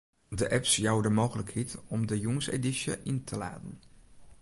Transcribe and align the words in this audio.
De 0.29 0.47
apps 0.57 0.75
jouwe 0.75 1.01
de 1.03 1.09
mooglikheid 1.15 1.71
om 1.95 2.01
de 2.09 2.17
jûnsedysje 2.23 2.93
yn 3.09 3.19
te 3.27 3.35
laden. 3.41 3.73